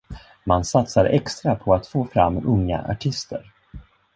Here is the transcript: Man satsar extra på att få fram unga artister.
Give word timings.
Man 0.45 0.63
satsar 0.65 1.05
extra 1.05 1.55
på 1.55 1.73
att 1.73 1.87
få 1.87 2.05
fram 2.05 2.45
unga 2.47 2.85
artister. 2.89 3.51